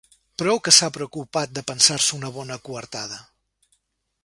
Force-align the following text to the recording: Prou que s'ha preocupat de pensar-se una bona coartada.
Prou 0.41 0.61
que 0.67 0.71
s'ha 0.77 0.87
preocupat 0.95 1.53
de 1.59 1.63
pensar-se 1.73 2.17
una 2.21 2.33
bona 2.39 2.59
coartada. 2.71 3.23